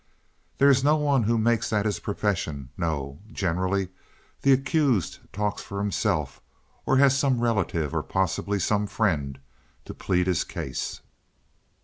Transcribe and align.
"There 0.57 0.71
is 0.71 0.83
no 0.83 0.95
one 0.95 1.21
who 1.21 1.37
makes 1.37 1.69
that 1.69 1.85
his 1.85 1.99
profession, 1.99 2.69
no. 2.75 3.19
Generally 3.31 3.89
the 4.41 4.51
accused 4.51 5.19
talks 5.31 5.61
for 5.61 5.77
himself 5.77 6.41
or 6.87 6.97
has 6.97 7.15
some 7.15 7.39
relative, 7.39 7.93
or 7.93 8.01
possibly 8.01 8.57
some 8.57 8.87
friend 8.87 9.37
to 9.85 9.93
plead 9.93 10.25
his 10.25 10.43
case." 10.43 11.01